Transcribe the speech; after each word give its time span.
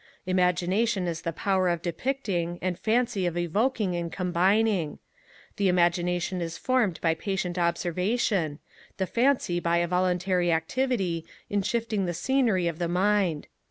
Imagination 0.25 1.05
is 1.05 1.21
the 1.21 1.31
power 1.31 1.69
of 1.69 1.83
depicting, 1.83 2.57
and 2.59 2.79
fancy 2.79 3.27
of 3.27 3.37
evoking 3.37 3.95
and 3.95 4.11
combining. 4.11 4.97
The 5.57 5.67
imagination 5.67 6.41
is 6.41 6.57
formed 6.57 6.99
by 7.01 7.13
patient 7.13 7.59
observation; 7.59 8.57
the 8.97 9.05
fancy 9.05 9.59
by 9.59 9.77
a 9.77 9.85
voluntary 9.87 10.51
activity 10.51 11.23
in 11.51 11.61
shifting 11.61 12.05
the 12.07 12.15
scenery 12.15 12.65
of 12.67 12.79
the 12.79 12.87
mind. 12.87 13.45